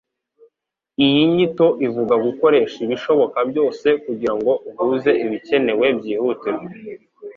Iyi 1.05 1.21
nyito 1.33 1.67
ivuga 1.87 2.13
gukoresha 2.25 2.77
ibishoboka 2.85 3.37
byose 3.49 3.87
kugirango 4.03 4.51
uhuze 4.69 5.11
ibikenewe 5.25 5.85
byihutirwa 5.99 6.67